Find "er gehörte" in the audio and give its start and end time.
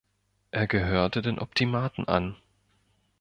0.49-1.21